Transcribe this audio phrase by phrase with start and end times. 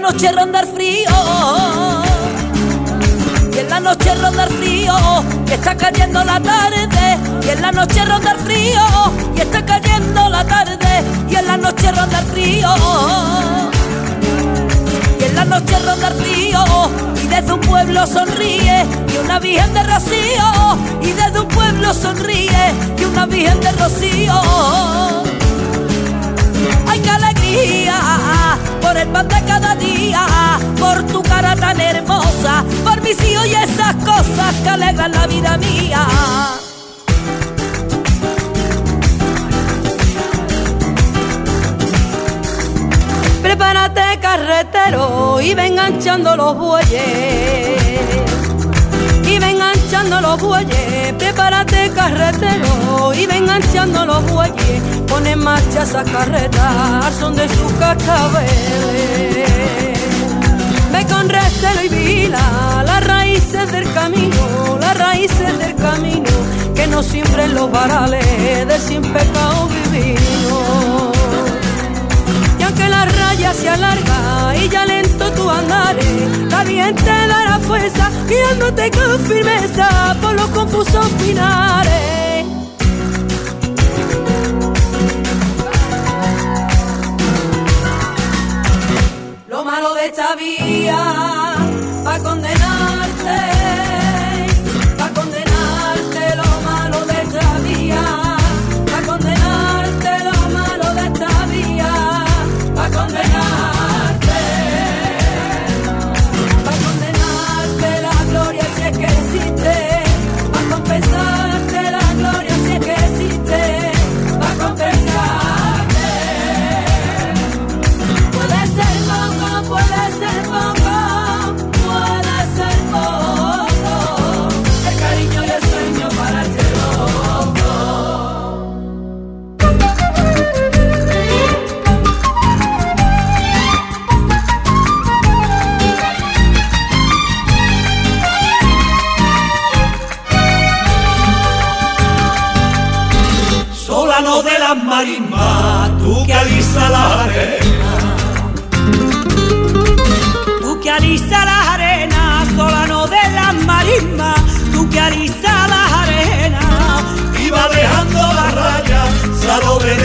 [0.00, 1.10] noche ronda el frío.
[3.52, 4.94] Y en la noche ronda el frío,
[5.46, 8.80] y está cayendo la tarde, y en la noche ronda el frío,
[9.36, 12.74] y está cayendo la tarde, y en la noche ronda el frío.
[15.20, 16.64] Y en la noche ronda el frío,
[17.22, 22.72] y desde un pueblo sonríe, y una virgen de rocío, y desde un pueblo sonríe,
[22.98, 25.29] y una virgen de rocío.
[26.90, 28.58] ¡Ay, qué alegría!
[28.80, 30.26] Por el pan de cada día,
[30.76, 35.56] por tu cara tan hermosa, por mis hijos y esas cosas que alegran la vida
[35.58, 36.04] mía.
[43.40, 47.79] Prepárate carretero y ven enganchando los bueyes
[50.08, 51.12] los bueyes.
[51.18, 54.82] Prepárate carretero y ven enganchando los bueyes.
[55.08, 58.50] Pone en marcha esa carreta al son de sus cascabeles.
[60.92, 66.30] Ve con recelo y vila las raíces del camino, las raíces del camino
[66.74, 70.89] que no siembren los varales de sin pecado divino.
[73.00, 79.18] La raya se alarga y ya lento tu andares, la bien dará fuerza, guiándote con
[79.20, 82.46] firmeza por los confusos pinares.
[89.48, 91.49] Lo malo de esta vía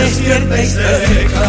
[0.06, 1.48] desierta y seca.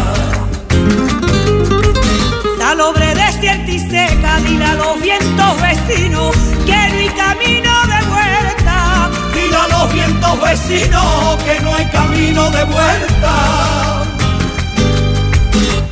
[2.57, 9.09] Salobre desierta y seca, dile a los vientos vecinos que no hay camino de vuelta.
[9.33, 13.33] Dile a los vientos vecinos que no hay camino de vuelta.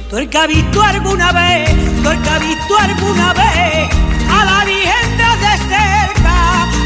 [0.09, 1.69] Tú el que ha visto alguna vez,
[2.01, 3.89] tú el que ha visto alguna vez
[4.37, 6.37] a la Virgen desde cerca,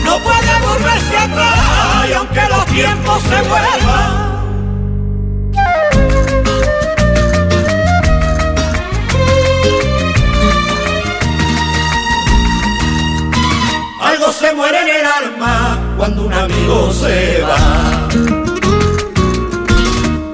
[0.04, 4.19] No puede volverse atrás y aunque los tiempos se vuelvan.
[16.70, 18.08] Amigo se va.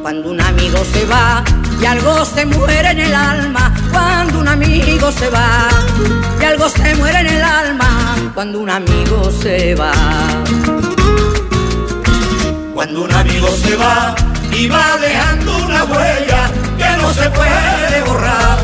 [0.02, 1.44] Cuando un amigo se va
[1.82, 5.70] y algo se muere en el alma, cuando un amigo se va
[6.42, 9.94] y algo se muere en el alma, cuando un amigo se va.
[12.74, 14.16] Cuando un amigo se va
[14.52, 18.58] y va dejando una huella que no se puede borrar.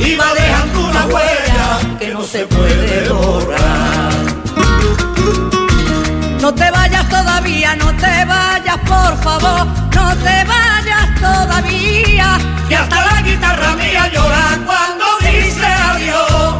[0.00, 4.12] Y va dejando una huella que no se puede borrar.
[6.40, 6.77] No te vayas
[7.76, 12.38] no te vayas, por favor, no te vayas todavía.
[12.68, 16.54] Y hasta la guitarra mía llora cuando dice adiós.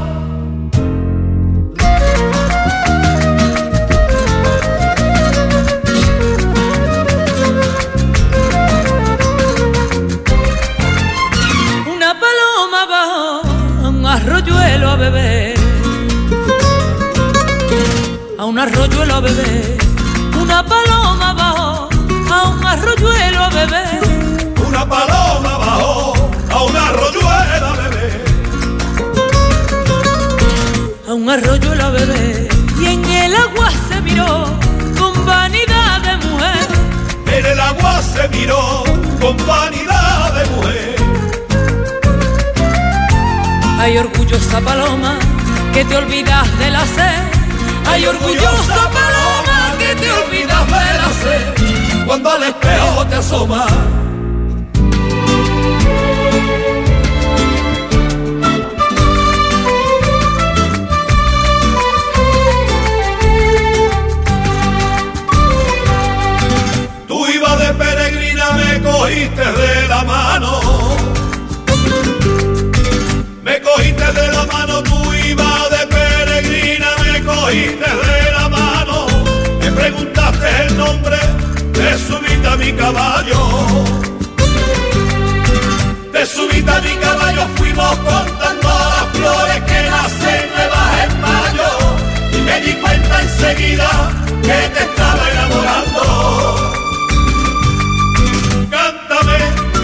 [11.94, 15.58] Una paloma bajó un arroyuelo a beber,
[18.38, 19.87] a un arroyuelo a beber
[20.58, 21.88] una paloma bajó
[22.32, 24.00] a un arroyuelo a beber.
[24.66, 26.14] Una paloma bajó
[26.50, 28.24] a un arroyuelo a beber.
[31.08, 32.48] A un arroyuelo a beber
[32.80, 34.46] y en el agua se miró
[34.98, 36.66] con vanidad de mujer.
[37.26, 38.82] En el agua se miró
[39.20, 40.96] con vanidad de mujer.
[43.78, 45.20] Hay orgullosa paloma
[45.72, 47.38] que te olvidas de la sed
[47.90, 49.37] Ay, orgullosa paloma
[50.00, 51.58] te olvidas de la sed
[52.06, 53.66] cuando al espejo te asoma.
[67.06, 69.77] Tú ibas de peregrina, me cogiste de
[80.78, 81.18] nombre,
[81.72, 83.40] te subiste mi caballo.
[86.12, 91.70] Te subiste a mi caballo, fuimos contando las flores que nacen nuevas en mayo.
[92.32, 93.90] Y me di cuenta enseguida
[94.46, 96.02] que te estaba enamorando.
[98.70, 99.38] Cántame,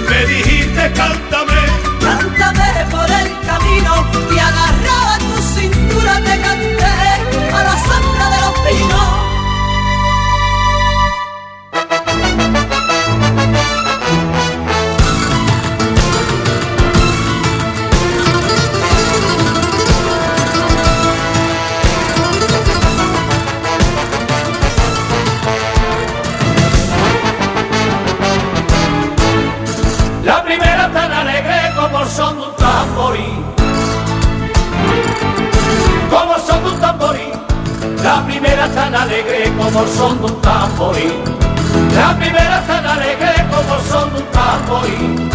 [0.09, 0.93] me dijiste.
[0.93, 1.34] Cántame
[32.15, 33.45] son un tamborín.
[36.11, 37.33] Como son un tamborín.
[38.05, 41.25] La primera tan alegre como son un tamborín.
[41.97, 45.31] La primera tan alegre como son un tamborín.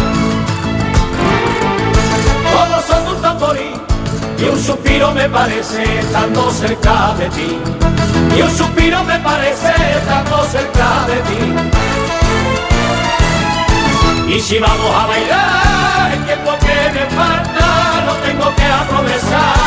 [2.54, 3.74] Como son un tamborín.
[4.38, 7.58] Y un suspiro me parece estando cerca de ti.
[8.38, 11.40] Y un suspiro me parece estando cerca de ti.
[14.34, 15.79] Y si vamos a bailar,
[16.12, 19.60] el tiempo que me falta lo tengo que aprovechar.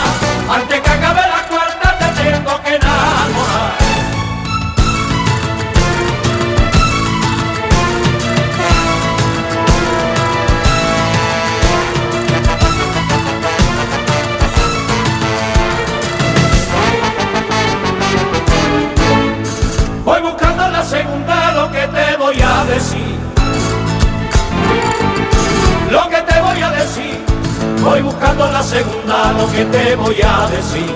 [27.84, 30.96] Voy buscando la segunda lo que te voy a decir.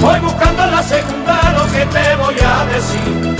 [0.00, 3.36] Voy buscando la segunda lo que te voy a decir.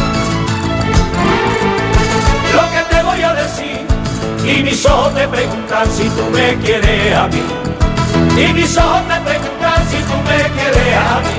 [2.54, 3.86] Lo que te voy a decir,
[4.44, 7.42] y mis ojos te preguntan si tú me quieres a mí.
[8.36, 11.36] Y mis ojos te preguntan si tú me quieres a mí.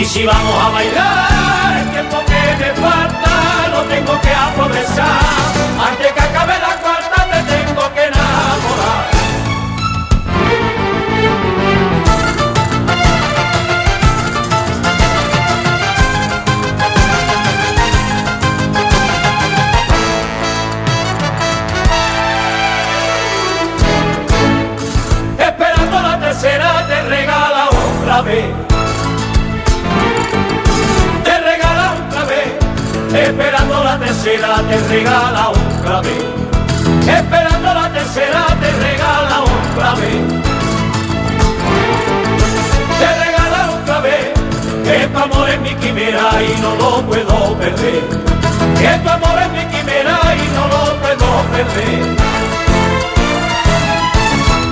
[0.00, 5.56] Y si vamos a bailar, el tiempo que me falta lo tengo que aprovechar.
[5.88, 6.76] Antes que acabe la
[34.26, 36.24] tercera te regala otra vez.
[37.06, 40.20] Esperando la tercera te regala otra vez.
[42.98, 44.32] Te regala otra vez.
[44.84, 48.02] Que tu amor es mi quimera y no lo puedo perder.
[48.80, 52.16] Que tu amor es mi quimera y no lo puedo perder.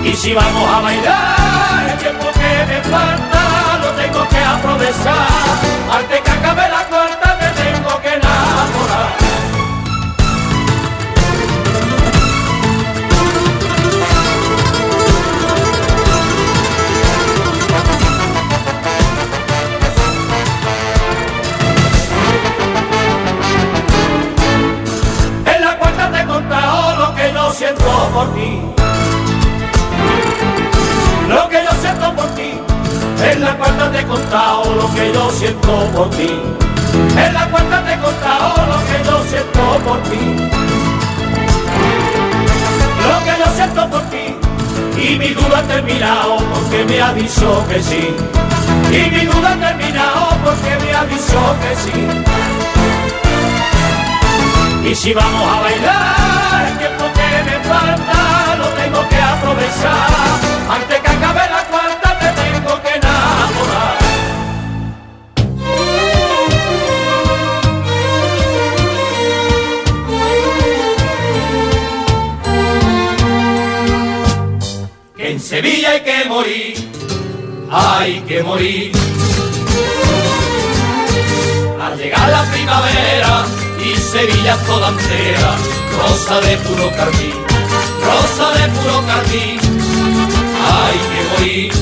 [0.04, 3.42] Y si vamos a bailar, el tiempo que me falta
[3.82, 5.28] lo tengo que aprovechar.
[5.96, 9.33] Antes que acabe la cuarta te tengo que enamorar.
[27.54, 28.60] Siento por ti.
[31.28, 32.60] Lo que yo siento por ti.
[33.30, 36.30] En la cuarta te he contado lo que yo siento por ti.
[37.16, 40.20] En la cuarta te he contado lo que yo siento por ti.
[43.08, 44.36] Lo que yo siento por ti.
[44.96, 48.14] y mi duda ha terminado porque me avisó que sí.
[48.90, 51.98] Y mi duda ha terminado porque me avisó que sí.
[54.90, 56.23] Y si vamos a bailar,
[56.84, 60.40] tiempo que me falta lo tengo que aprovechar.
[60.68, 63.98] Antes que acabe la cuarta te tengo que enamorar.
[75.16, 76.90] en Sevilla hay que morir,
[77.70, 78.92] hay que morir.
[81.80, 83.63] Al llegar la primavera
[83.96, 85.56] Sevilla toda entera,
[85.98, 87.34] rosa de puro carmín,
[88.06, 89.60] rosa de puro carmín,
[90.72, 91.72] hay que morir.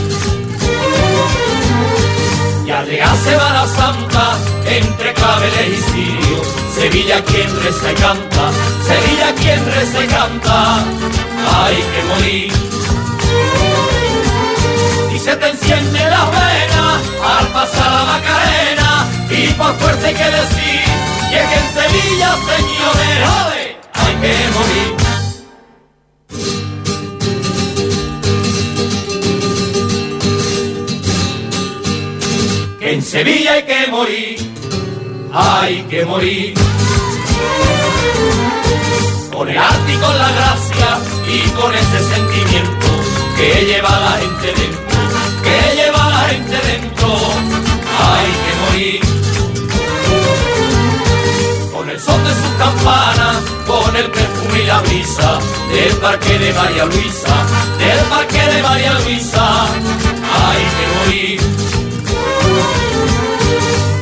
[2.67, 8.51] Y al llegar Semana Santa, entre claveles y sirios, Sevilla quien reza y canta,
[8.87, 10.85] Sevilla quien reza y canta,
[11.65, 12.53] hay que morir
[15.15, 17.01] y se te enciende la vena
[17.39, 22.37] al pasar la Macarena y por fuerza hay que decir y es que en Sevilla
[22.37, 24.91] señores hay que morir.
[32.79, 34.53] Que en Sevilla hay que morir.
[35.33, 36.55] Hay que morir.
[39.33, 42.87] Con el arte y con la gracia y con ese sentimiento
[43.39, 44.99] que lleva la gente dentro,
[45.43, 47.09] que lleva la gente dentro,
[47.99, 49.12] hay que morir.
[52.05, 55.39] Son de sus campanas, con el perfume y la brisa
[55.73, 57.35] del parque de María Luisa,
[57.79, 59.67] del parque de María Luisa,
[60.43, 61.41] hay que morir.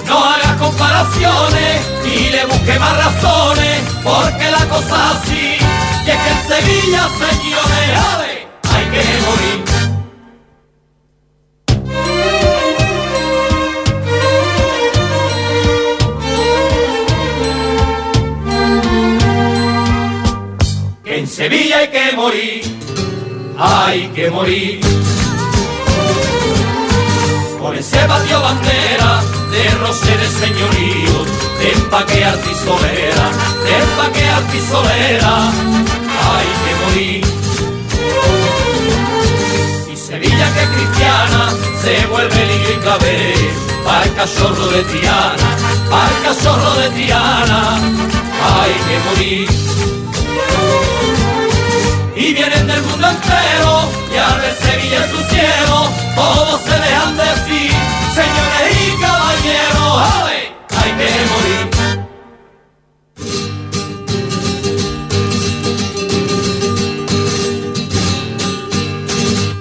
[0.06, 5.56] No hagas comparaciones y le busque más razones, porque la cosa así,
[6.06, 7.90] y es que en Sevilla, señores,
[8.72, 9.49] hay que morir.
[21.80, 22.62] Hay que morir,
[23.58, 24.80] hay que morir.
[27.58, 31.26] Con ese patio bandera de roseres señoríos,
[31.58, 33.26] de empaque artisolera,
[33.64, 35.34] de empaque artisolera,
[36.30, 37.24] hay que morir.
[39.90, 41.50] Y Sevilla que cristiana
[41.82, 43.34] se vuelve liga y clave,
[43.86, 45.56] para el cachorro de Triana,
[45.88, 47.78] para el cachorro de Triana,
[48.42, 49.89] hay que morir
[52.20, 57.72] y vienen del mundo entero y al ver Sevilla su cielo todos se dejan decir
[58.14, 60.52] señores y caballeros ¡ale!
[60.76, 61.62] hay que morir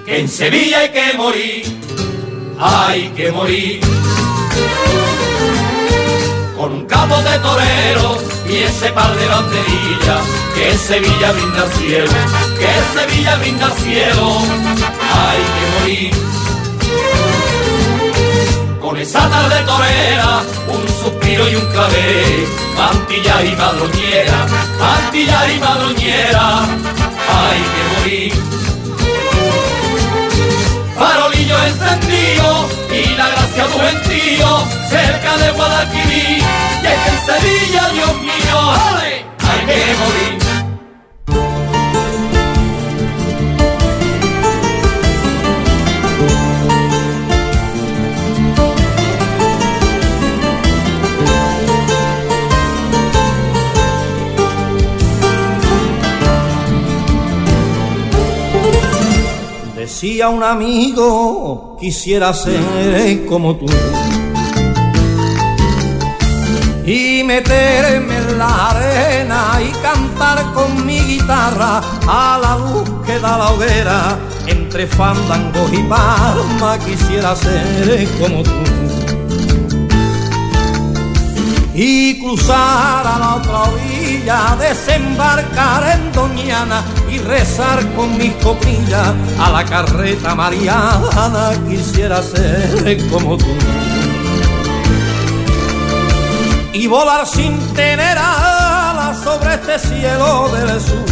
[0.06, 1.64] que en Sevilla hay que morir
[2.60, 3.80] hay que morir
[6.60, 8.18] con un cabo de torero
[8.50, 10.24] y ese par de banderillas
[10.54, 12.12] que Sevilla brinda cielo,
[12.60, 14.28] que Sevilla brinda cielo,
[15.22, 16.14] hay que morir.
[18.82, 22.48] Con esa tarde torera, un suspiro y un clave,
[22.78, 24.48] mantilla y madroñera,
[24.80, 26.66] mantilla y madroñera,
[27.40, 28.34] hay que morir.
[30.98, 32.68] Farolillo encendido
[33.20, 38.72] la gracia de un gentío cerca de Guadalquivir, y es que en Sevilla, Dios mío,
[38.88, 39.26] ¡ale!
[39.40, 40.49] hay que morir.
[60.02, 63.66] Decía un amigo, quisiera ser como tú.
[66.86, 73.40] Y meterme en la arena y cantar con mi guitarra a la luz que da
[73.40, 74.18] la hoguera.
[74.48, 78.80] Entre fandangos y palma quisiera ser como tú.
[81.82, 83.99] y cruzar a la otra orilla,
[84.30, 91.52] desembarcar en Doñana y rezar con mis copillas a la carreta mariana.
[91.68, 93.48] Quisiera ser como tú
[96.74, 101.06] y volar sin tener alas sobre este cielo del sur,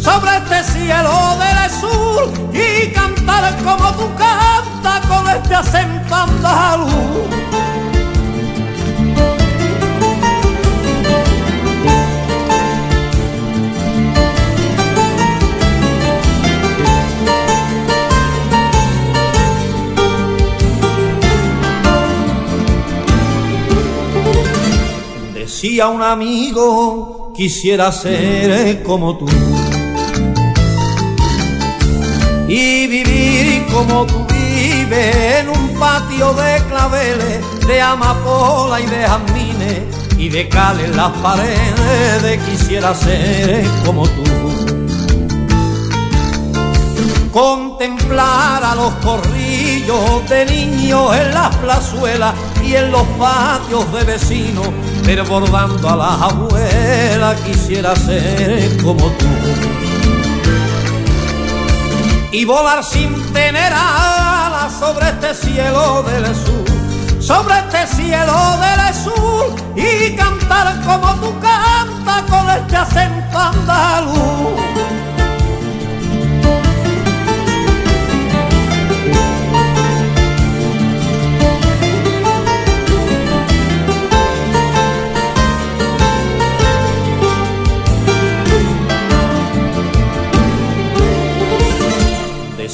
[0.00, 7.43] sobre este cielo del sur y cantar como tú cantas con este acento andaluz.
[25.64, 29.26] Decía un amigo, quisiera ser como tú.
[32.46, 40.18] Y vivir como tú vives en un patio de claveles, de amapola y de jazmines
[40.18, 42.42] y de cal en las paredes.
[42.46, 44.24] Quisiera ser como tú
[47.34, 52.32] contemplar a los corrillos de niños en las plazuelas
[52.64, 54.68] y en los patios de vecinos,
[55.04, 59.26] desbordando a las abuelas, quisiera ser como tú.
[62.32, 69.54] Y volar sin tener alas sobre este cielo del sur, sobre este cielo del sur,
[69.76, 75.13] y cantar como tú cantas con este acento andaluz.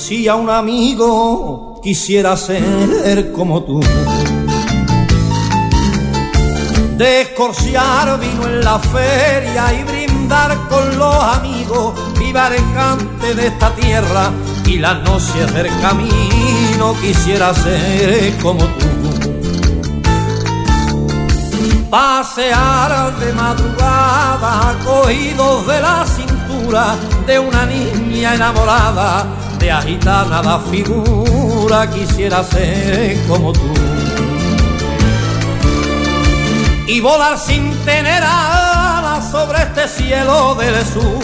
[0.01, 3.81] Decía un amigo, quisiera ser como tú.
[6.97, 14.31] Descorciar vino en la feria y brindar con los amigos, viva el de esta tierra
[14.65, 18.87] y las noches del camino, quisiera ser como tú.
[21.91, 31.89] Pasear de madrugada, cogidos de la cintura de una niña enamorada de agitana la figura
[31.91, 33.73] quisiera ser como tú.
[36.87, 41.23] Y volar sin tener alas sobre este cielo del sur,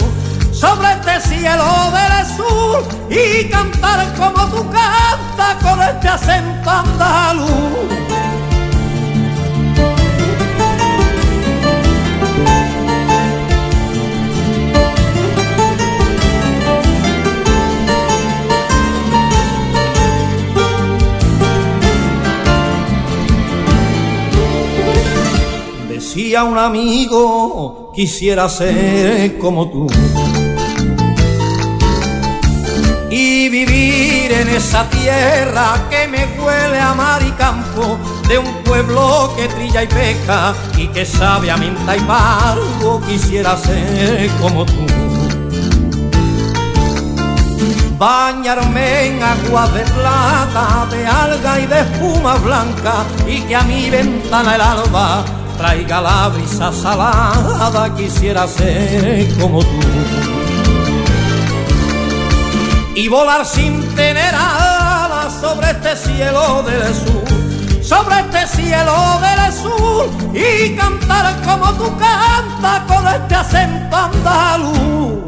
[0.53, 8.06] sobre este cielo del sur, y cantar como tú cantas con este acento andaluz.
[26.17, 29.85] Decía un amigo, quisiera ser como tú.
[33.11, 39.31] Y vivir en esa tierra que me huele a mar y campo, de un pueblo
[39.37, 44.87] que trilla y peca y que sabe a y barro, quisiera ser como tú.
[47.99, 53.91] Bañarme en agua de plata, de alga y de espuma blanca, y que a mi
[53.91, 55.23] ventana el alba
[55.57, 59.79] traiga la brisa salada, quisiera ser como tú.
[62.95, 70.09] Y volar sin tener alas sobre este cielo del sur, sobre este cielo del sur,
[70.33, 75.26] y cantar como tú cantas con este acento andaluz.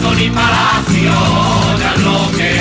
[0.00, 1.12] Corazón y Palacio,
[1.78, 2.59] ya lo que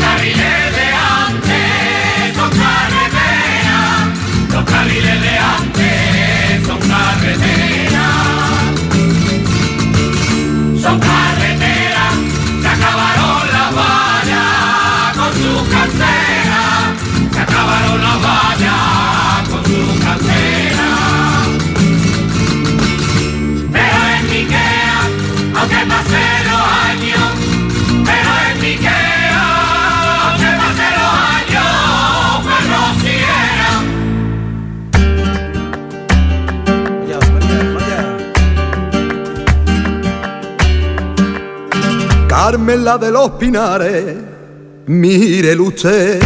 [0.00, 0.43] los
[42.64, 44.16] Carmen la de los Pinares,
[44.86, 46.18] mire usted.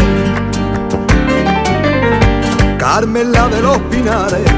[2.78, 4.48] Carmen la de los Pinares,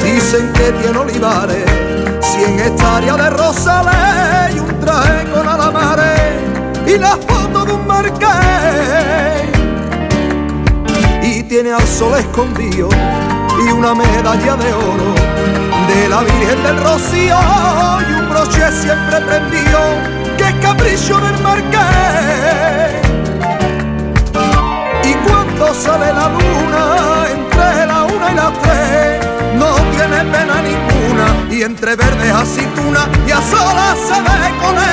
[0.00, 1.64] dicen que tiene olivares,
[2.20, 6.20] cien hectáreas de rosales y un traje con alamares
[6.86, 8.28] y la foto de un marqués.
[11.20, 12.88] Y tiene al sol escondido
[13.58, 15.14] y una medalla de oro
[15.88, 17.36] de la Virgen del Rocío
[18.08, 21.80] y un broche siempre prendido que capricho del marqués.
[25.04, 26.84] Y cuando sale la luna
[27.32, 29.26] entre la una y las tres,
[29.58, 31.26] no tiene pena ninguna.
[31.50, 34.84] Y entre verdes aceituna y a solas se ve con él.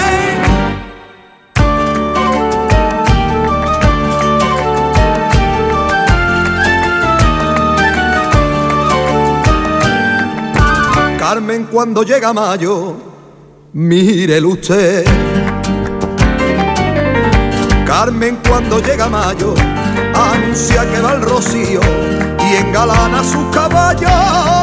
[11.17, 13.10] Carmen cuando llega mayo,
[13.73, 15.05] mírelo usted.
[17.85, 19.53] Carmen cuando llega mayo
[20.13, 21.79] anuncia que va el rocío
[22.39, 24.11] y engalana sus caballos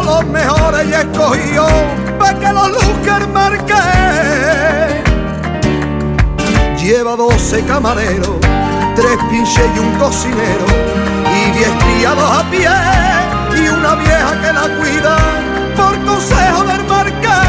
[0.05, 1.73] los mejores y escogidos
[2.19, 3.79] para que los luzca el marqués.
[6.83, 8.37] Lleva doce camareros,
[8.97, 10.67] tres pinches y un cocinero
[11.27, 12.69] y diez criados a pie
[13.63, 15.17] y una vieja que la cuida
[15.77, 17.48] por consejo del marqués.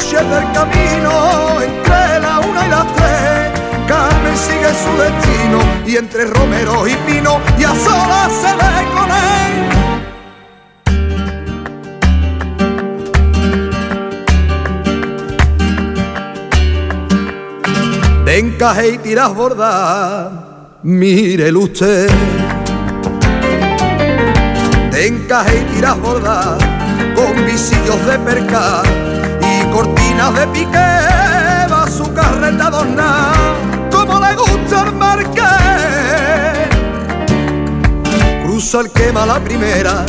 [0.00, 3.50] Noches del camino, entre la una y las tres,
[3.86, 5.58] Carmen sigue su destino.
[5.86, 9.68] Y entre Romero y Pino, y a solas se ve con él.
[18.24, 20.30] De encaje y tiras bordar,
[20.82, 22.08] mírelo usted.
[24.92, 26.56] De encaje y tiras bordar,
[27.14, 29.09] con visillos de percal y
[30.32, 33.32] de piqué, va su carreta adornada,
[33.90, 35.40] como le gusta al marqués.
[38.44, 40.04] Cruza el quema la primera,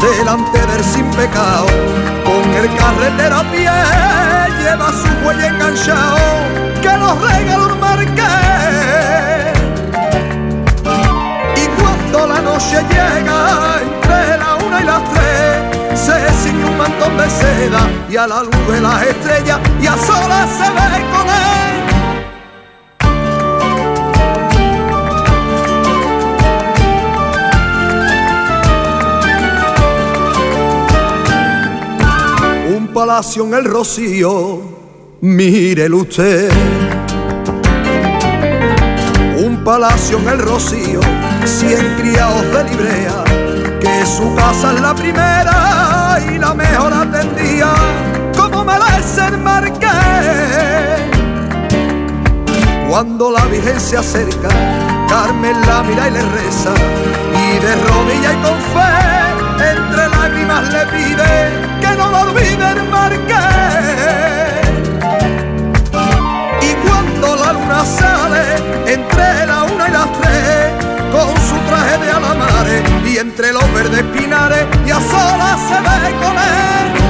[0.00, 1.66] delante del sin pecado,
[2.24, 3.70] con el carretero a pie,
[4.62, 6.18] lleva su cuello enganchado,
[6.82, 8.24] que los regaló el marqués.
[11.56, 15.02] Y cuando la noche llega, entre la una y las
[17.16, 21.28] de seda y a la luz de las estrellas y a solas se ve con
[21.28, 21.64] él.
[32.76, 34.60] Un palacio en el rocío,
[35.20, 36.50] mírelo usted.
[39.38, 41.00] Un palacio en el rocío,
[41.44, 43.24] cien criados de librea,
[43.80, 45.43] que su casa es la primera
[46.20, 47.72] y la mejor atendía,
[48.36, 49.90] como merece el marqués.
[52.88, 54.48] Cuando la Virgen se acerca,
[55.08, 56.72] Carmen la mira y le reza,
[57.32, 61.30] y de rodilla y con fe, entre lágrimas le pide
[61.80, 63.34] que no lo olvide el marqués.
[66.62, 70.54] Y cuando la luna sale entre la una y las tres,
[72.66, 77.03] el y entre los verdes pinares ya sola se ve con él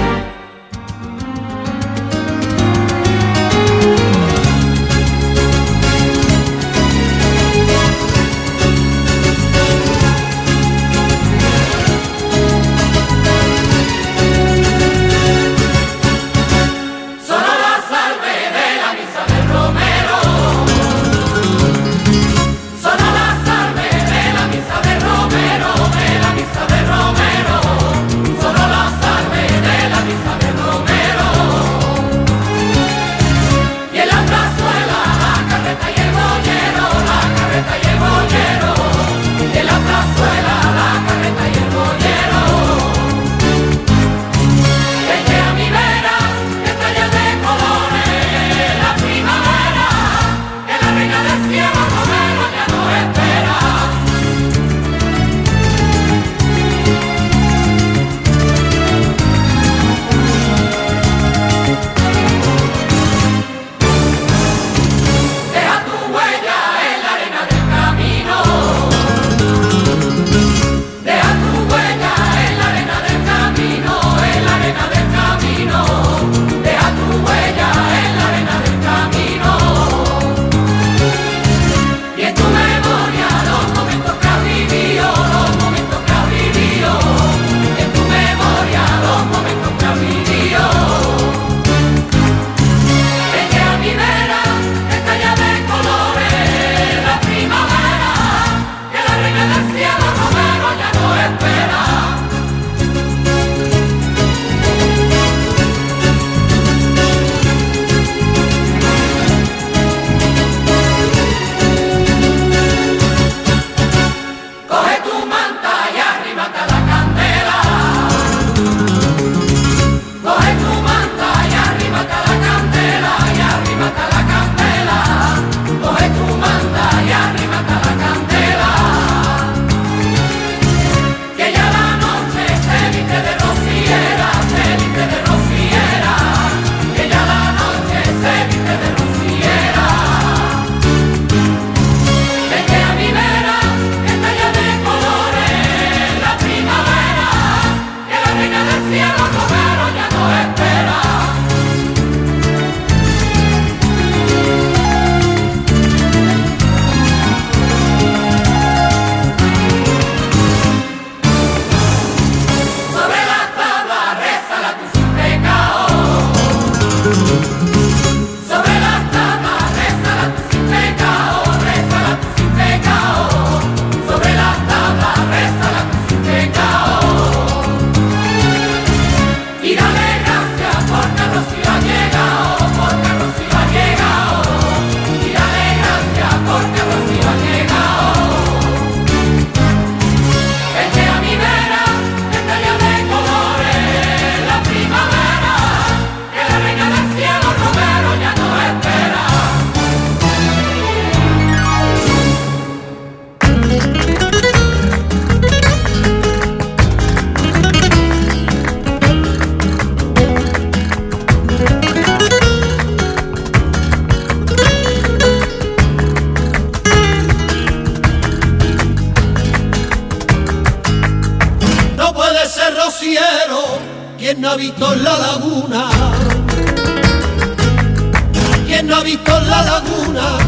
[229.04, 230.38] visto la laguna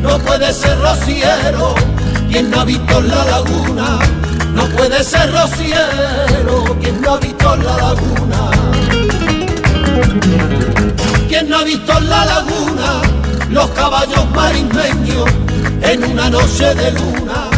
[0.00, 1.74] no puede ser rociero.
[2.30, 3.98] Quien no ha visto en la laguna
[4.54, 6.76] no puede ser rociero.
[6.80, 8.50] Quien no ha visto en la laguna.
[11.28, 13.02] Quien no ha visto en la laguna
[13.50, 15.30] los caballos marismeños
[15.82, 17.50] en una noche de luna.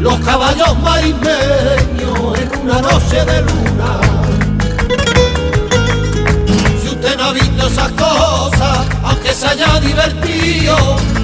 [0.00, 4.05] Los caballos marismeños en una noche de luna.
[7.16, 10.76] no ha visto esas cosas, aunque se haya divertido,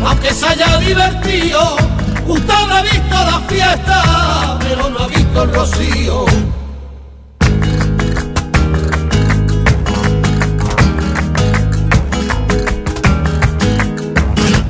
[0.07, 1.77] aunque se haya divertido.
[2.27, 6.25] Usted no ha visto la fiesta, pero no ha visto el rocío.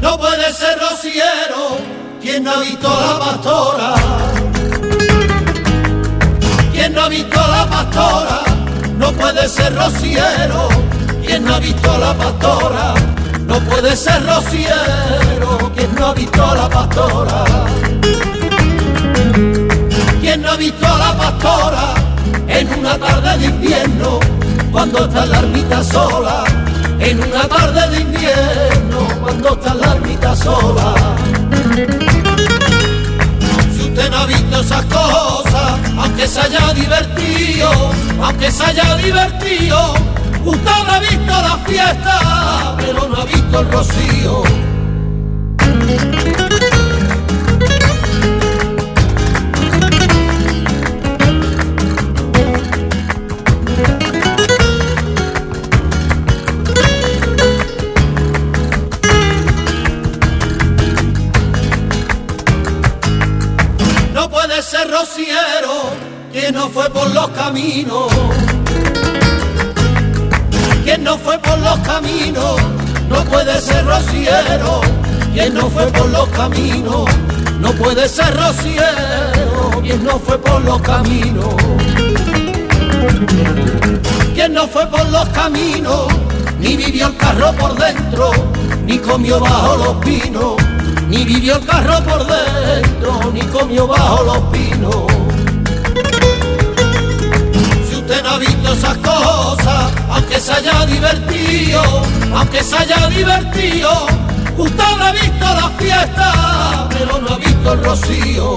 [0.01, 1.79] No puede ser rociero
[2.21, 3.95] quien no ha visto la pastora.
[6.73, 8.41] Quien no ha visto la pastora
[8.99, 10.69] no puede ser rociero
[11.25, 12.95] quien no ha visto a la pastora,
[13.47, 17.45] no puede ser rociero, quien no ha visto a la pastora.
[20.21, 21.95] Quien no ha visto a la pastora
[22.49, 24.21] en una tarde de invierno,
[24.71, 26.45] cuando está la ermita sola,
[26.99, 30.95] en una tarde de invierno, cuando está la ermita sola.
[33.75, 37.71] Si usted no ha visto esas cosas, aunque se haya divertido,
[38.23, 39.95] aunque se haya divertido,
[40.45, 44.43] Usted ha visto la fiesta, pero no ha visto el rocío.
[78.03, 81.55] de ese rociero, quien no fue por los caminos,
[84.35, 86.09] quien no fue por los caminos,
[86.59, 88.33] ni vivió el carro por dentro,
[88.87, 90.57] ni comió bajo los pinos,
[91.09, 95.07] ni vivió el carro por dentro, ni comió bajo los pinos.
[97.89, 101.83] Si usted no ha visto esas cosas, aunque se haya divertido,
[102.35, 104.07] aunque se haya divertido,
[104.59, 108.55] usted no ha visto las fiestas cielo no ha visto el rocío.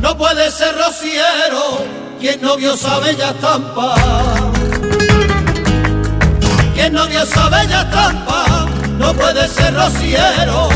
[0.00, 1.84] No puede ser rociero
[2.20, 3.94] quien no vio esa bella estampa.
[6.74, 8.66] Quien no vio esa bella estampa,
[8.98, 10.68] no puede ser rociero.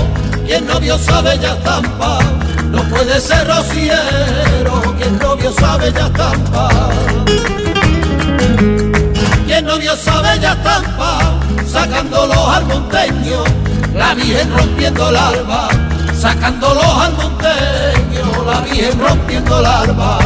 [0.46, 2.18] Quien no vio esa bella estampa,
[2.70, 4.94] no puede ser rociero.
[4.98, 7.65] Quien no vio esa bella estampa
[9.56, 11.18] el novio sabe ya estampa,
[11.66, 13.42] sacándolos al monteño,
[13.94, 15.68] la virgen rompiendo el alba,
[16.20, 20.18] sacándolos al monteño, la virgen rompiendo el alba.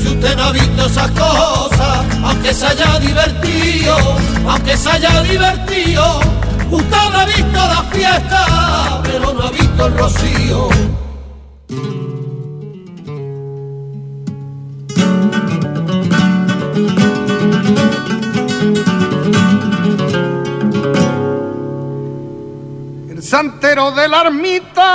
[0.00, 3.96] Si usted no ha visto esas cosas, aunque se haya divertido,
[4.48, 6.20] aunque se haya divertido,
[6.70, 10.68] usted no ha visto la fiesta, pero no ha visto el rocío.
[23.28, 24.90] Santero de la ermita.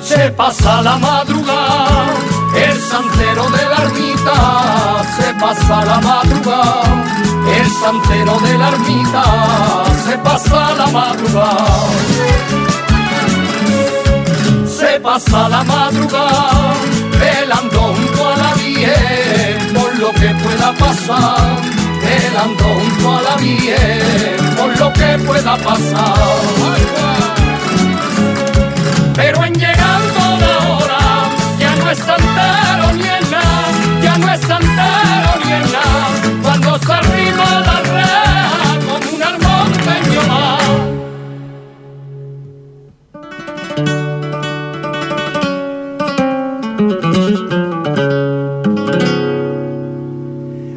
[0.03, 2.15] Se pasa la madrugada,
[2.57, 4.37] el santero de la ermita.
[5.17, 7.03] Se pasa la madrugada
[7.59, 11.67] el santero de la ermita se pasa la madrugada.
[14.67, 16.75] Se pasa la madrugada
[17.21, 18.95] velando junto a la vía
[19.75, 21.57] por lo que pueda pasar.
[22.05, 23.77] Velando junto a la vía
[24.59, 26.15] por lo que pueda pasar.
[29.15, 31.03] Pero en llegando la hora
[31.59, 36.07] ya no es santero ni en nada, ya no es santero ni en nada.
[36.43, 38.42] Cuando se arriba la como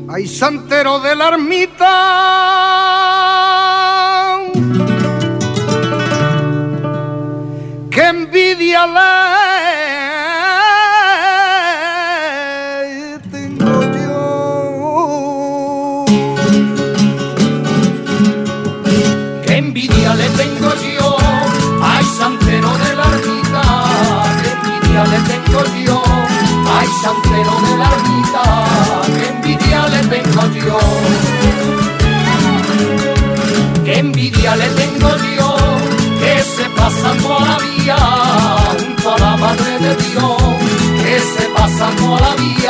[0.08, 2.55] Ay, santero de la ermita.
[27.06, 28.44] Ay santero de la ermita,
[29.06, 30.80] qué envidia le tengo yo.
[33.84, 35.56] Qué envidia le tengo yo,
[36.20, 37.98] que se pasa toda la vía,
[38.80, 40.38] junto a la madre de Dios,
[41.04, 42.65] que se pasa toda la vía,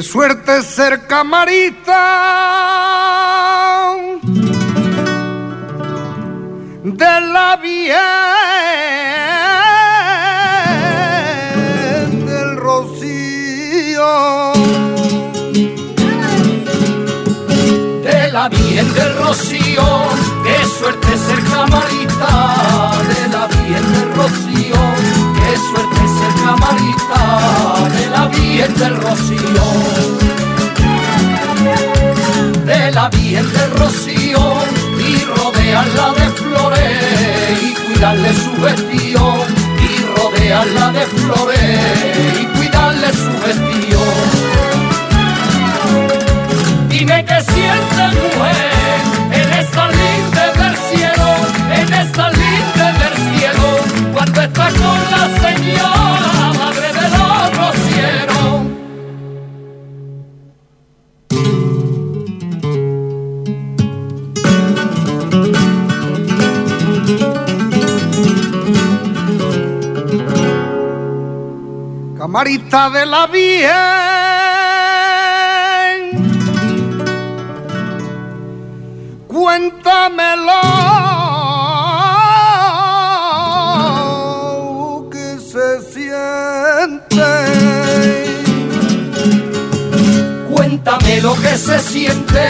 [0.00, 2.00] Qué suerte ser camarita.
[6.82, 7.90] De la bien
[12.24, 13.20] del Rocío.
[18.02, 19.84] de la bien del Rocío,
[20.44, 22.32] qué suerte ser camarita,
[23.10, 24.80] de la bien del Rocío,
[25.36, 27.20] qué suerte ser camarita,
[28.78, 29.64] del Rocío.
[32.64, 34.54] De la bien del Rocío,
[34.98, 39.34] y rodearla de flores, y cuidarle su vestido,
[39.78, 42.09] y rodearla de flores,
[72.30, 73.70] Camarita de la bien.
[79.26, 80.60] Cuéntamelo
[85.10, 87.32] que se siente.
[90.54, 92.48] Cuéntame lo que se siente,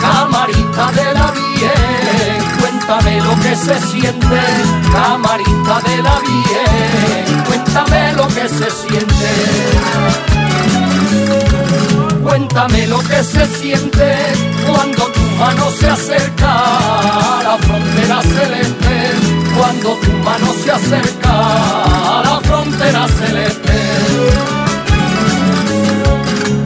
[0.00, 2.42] camarita de la bien.
[2.58, 4.40] Cuéntame lo que se siente,
[4.92, 7.29] camarita de la bien.
[7.62, 9.30] Cuéntame lo que se siente.
[12.22, 14.16] Cuéntame lo que se siente
[14.66, 18.96] cuando tu mano se acerca a la frontera celeste.
[19.54, 23.78] Cuando tu mano se acerca a la frontera celeste.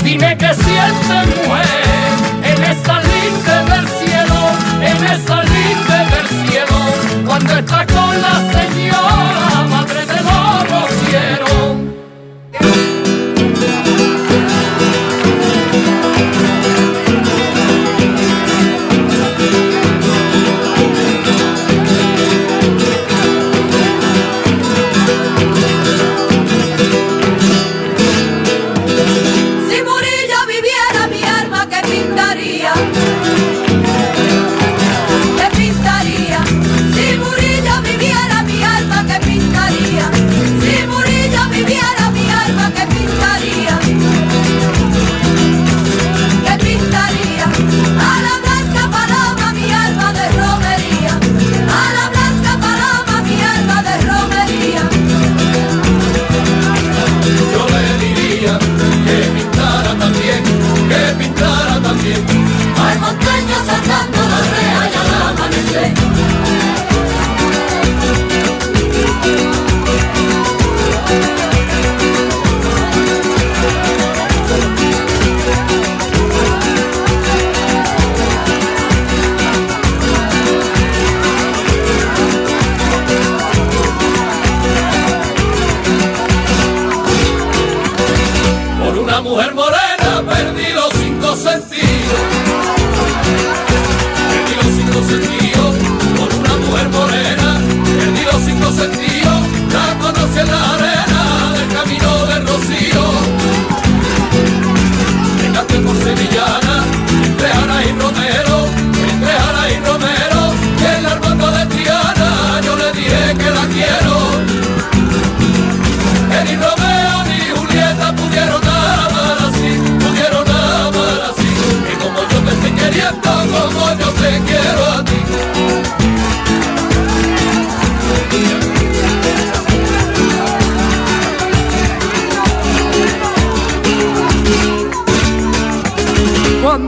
[0.05, 2.14] Dime qué siente mujer
[2.45, 4.38] en esta linde del cielo,
[4.80, 6.78] en esta linde del cielo,
[7.26, 8.74] cuando está con la señora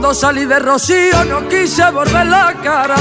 [0.07, 2.95] Cuando salí de Rocío no quise volver la cara.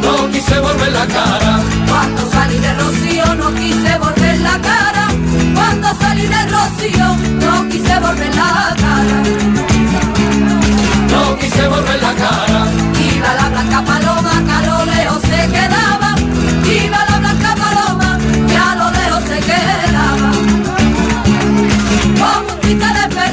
[0.00, 5.08] No quise volver la cara, Cuando salí de Rocío no quise volver la cara.
[5.54, 7.08] Cuando salí de Rocío
[7.44, 9.22] no quise volver la cara.
[11.12, 12.66] no quise volver la cara.
[13.14, 16.14] Iba la blanca paloma que a lo lejos se quedaba.
[16.64, 18.18] Iba la blanca paloma
[18.48, 20.30] que a lo lejos se quedaba.
[22.18, 23.29] Como un triste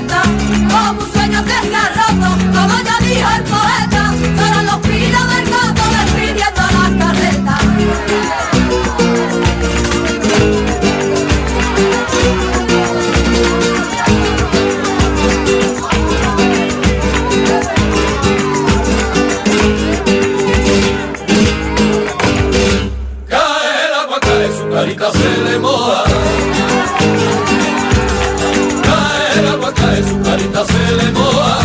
[30.58, 31.58] carita se le moja.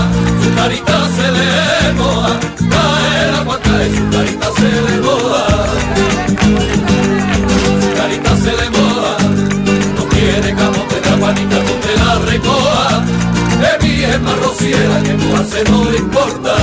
[0.43, 2.41] Su carita se le moja.
[2.71, 5.45] Cae el agua, cae su carita se le moja.
[7.81, 9.13] Su carita se le moja.
[9.97, 13.05] No quiere camote de agua ni camote la recoja.
[13.63, 16.55] De mí es más rociera que hace no le importa.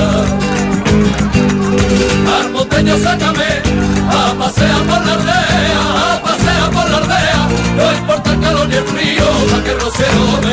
[2.42, 3.50] Armonteño, sácame
[4.12, 7.48] a pasear por la aldea, a pasear por la aldea.
[7.78, 10.49] No importa el calor ni el frío, para que Rocío me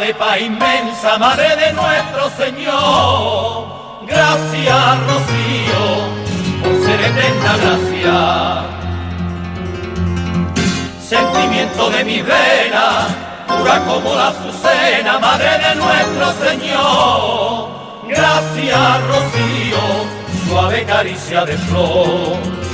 [0.00, 3.66] de paz inmensa, Madre de nuestro Señor.
[4.06, 5.84] Gracias, Rocío,
[6.62, 8.64] por ser eterna gracia.
[11.06, 13.08] Sentimiento de mi vena,
[13.46, 17.68] pura como la azucena, Madre de nuestro Señor.
[18.08, 19.82] Gracias, Rocío,
[20.48, 22.69] suave caricia de flor.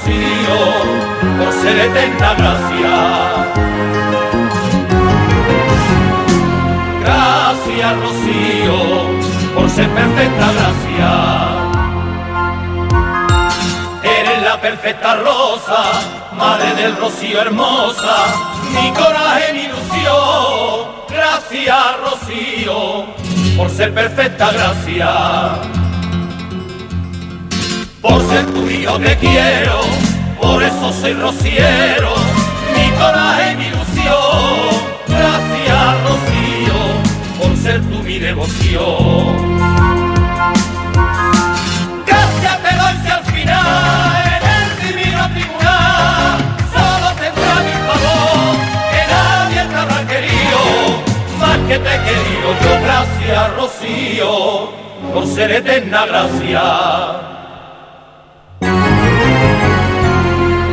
[0.00, 2.96] Rocío, por ser eterna gracia.
[7.00, 11.10] Gracias, Rocío, por ser perfecta gracia.
[14.02, 15.82] Eres la perfecta rosa,
[16.32, 18.16] madre del rocío hermosa,
[18.72, 20.88] mi coraje, mi ilusión.
[21.10, 23.06] Gracias, Rocío,
[23.56, 25.79] por ser perfecta gracia.
[28.02, 29.80] Por ser tu hijo te quiero,
[30.40, 32.14] por eso soy rociero,
[32.74, 34.70] mi coraje, mi ilusión.
[35.06, 36.78] Gracias, Rocío,
[37.38, 39.60] por ser tú mi devoción.
[42.06, 46.38] Gracias te doy si al final en el divino tribunal
[46.72, 48.56] solo tendrá mi favor,
[48.92, 50.60] que nadie te habrá querido
[51.38, 52.72] más que te he querido yo.
[52.82, 54.70] Gracias, Rocío,
[55.12, 57.39] por ser eterna gracia.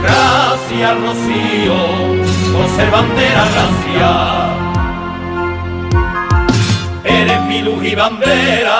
[0.04, 1.78] Gracias, Rocío,
[2.54, 4.58] por ser bandera, gracias.
[7.04, 8.80] Eres mi luz y bandera,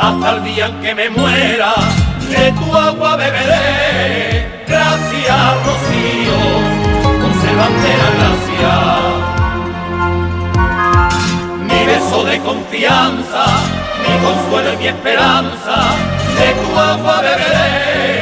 [0.00, 1.74] hasta el día en que me muera,
[2.30, 4.64] de tu agua beberé.
[4.66, 6.38] Gracias, Rocío,
[7.02, 8.88] por ser bandera, gracias.
[11.60, 13.44] Mi beso de confianza,
[14.02, 15.76] mi consuelo y mi esperanza,
[16.38, 18.17] de tu agua beberé.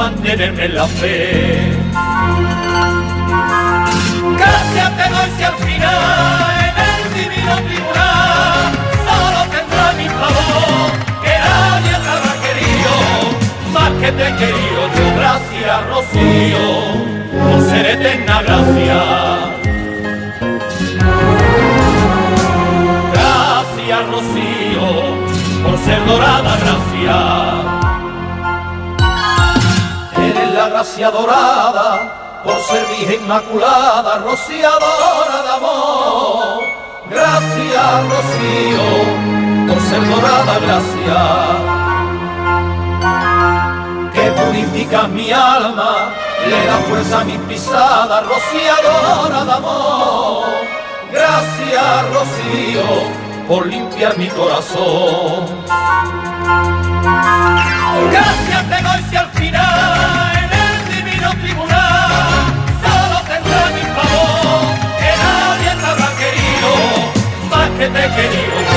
[0.00, 1.72] Mantenerme en la fe.
[4.38, 4.90] Gracias
[5.36, 8.62] si al final en el divino tribunal
[9.06, 10.88] solo tendrá mi favor,
[11.24, 12.94] que nadie te habrá querido,
[13.74, 16.66] más que te he querido yo, gracias Rocío,
[17.42, 19.00] por ser eterna gracia.
[23.12, 24.88] Gracias Rocío,
[25.62, 27.59] por ser dorada gracia
[30.90, 36.64] gracia dorada, por ser virgen inmaculada, rociadora de amor.
[37.08, 38.86] Gracias, Rocío,
[39.68, 41.20] por ser dorada gracia,
[44.12, 46.10] que purifica mi alma,
[46.48, 50.44] le da fuerza a mi pisada, rociadora de amor.
[51.12, 52.82] Gracias, Rocío,
[53.46, 55.46] por limpiar mi corazón.
[58.10, 59.16] Gracias te doy si
[67.80, 68.69] que te he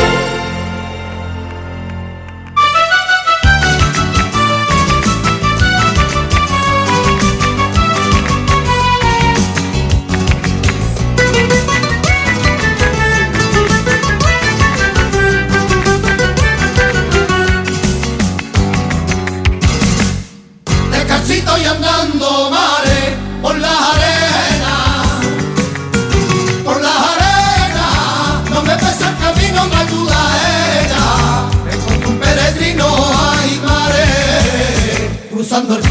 [35.53, 35.82] querido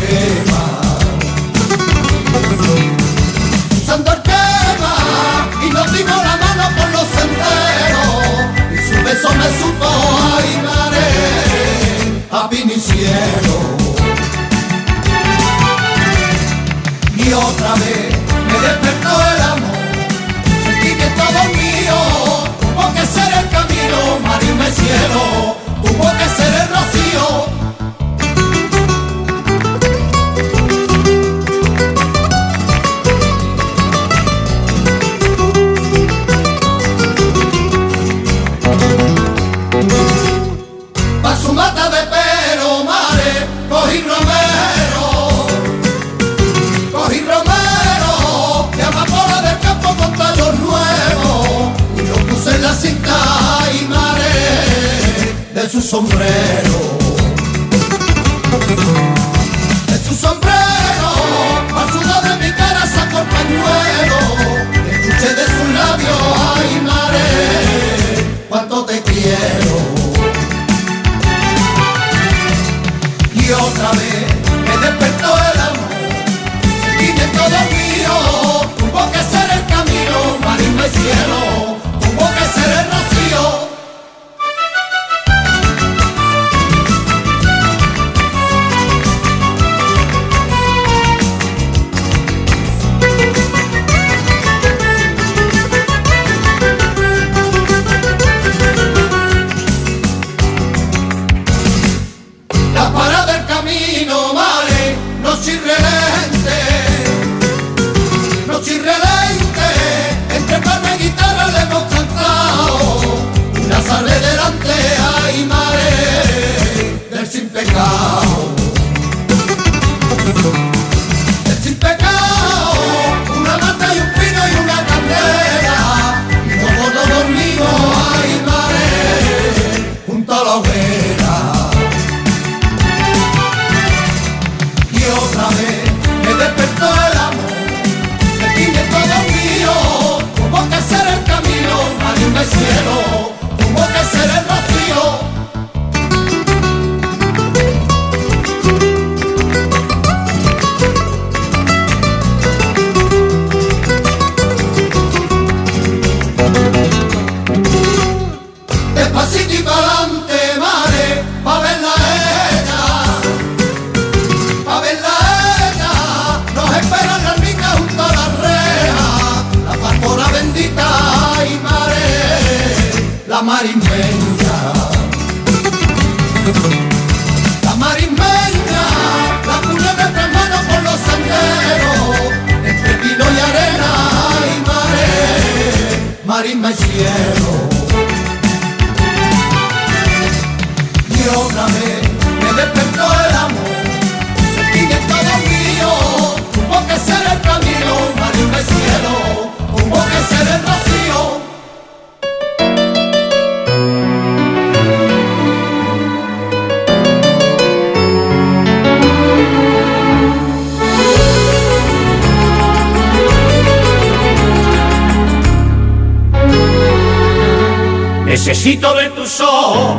[218.44, 219.98] Necesito ver tus ojos,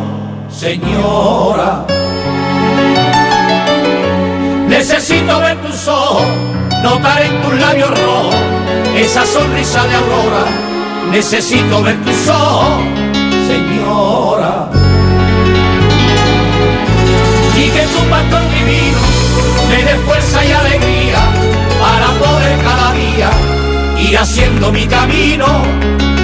[0.53, 1.85] señora.
[4.67, 6.25] Necesito ver tus ojos,
[6.83, 8.35] notar en tus labios rojos
[8.97, 10.43] esa sonrisa de aurora.
[11.09, 12.83] Necesito ver tus ojos,
[13.47, 14.69] señora.
[17.55, 18.99] Y que tu pastor divino
[19.69, 21.19] me dé fuerza y alegría
[21.79, 23.29] para poder cada día
[24.05, 25.45] ir haciendo mi camino,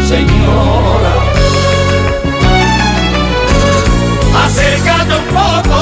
[0.05, 1.29] señora.
[5.11, 5.79] Un poco,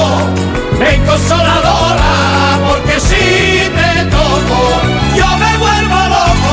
[0.78, 4.80] ven consoladora, porque si te toco,
[5.16, 6.52] yo me vuelvo loco.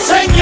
[0.00, 0.33] Señor.